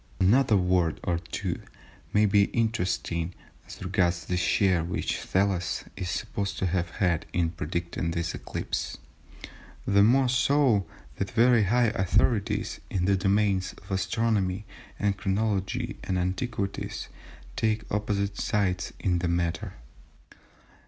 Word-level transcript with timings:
Another 0.19 0.57
word 0.57 0.99
or 1.03 1.19
two 1.19 1.61
may 2.11 2.25
be 2.25 2.45
interesting 2.45 3.35
as 3.67 3.83
regards 3.83 4.25
the 4.25 4.35
share 4.35 4.83
which 4.83 5.17
Thales 5.19 5.83
is 5.95 6.09
supposed 6.09 6.57
to 6.57 6.65
have 6.65 6.89
had 6.89 7.27
in 7.33 7.51
predicting 7.51 8.09
this 8.09 8.33
eclipse, 8.33 8.97
the 9.85 10.01
more 10.01 10.27
so, 10.27 10.87
that 11.17 11.29
very 11.29 11.65
high 11.65 11.89
authorities 11.89 12.79
in 12.89 13.05
the 13.05 13.15
domains 13.15 13.73
of 13.73 13.91
astronomy, 13.91 14.65
and 14.97 15.17
chronology, 15.17 15.95
and 16.03 16.17
antiquities 16.17 17.07
take 17.55 17.83
opposite 17.91 18.39
sides 18.39 18.93
in 18.99 19.19
the 19.19 19.27
matter. 19.27 19.73